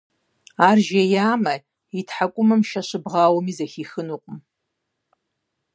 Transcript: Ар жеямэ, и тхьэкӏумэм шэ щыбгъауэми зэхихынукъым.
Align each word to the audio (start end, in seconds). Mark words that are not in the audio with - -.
Ар 0.67 0.77
жеямэ, 0.87 1.55
и 1.99 2.01
тхьэкӏумэм 2.07 2.61
шэ 2.69 2.81
щыбгъауэми 2.87 3.53
зэхихынукъым. 3.57 4.37